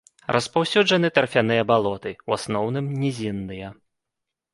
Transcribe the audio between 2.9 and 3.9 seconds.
нізінныя.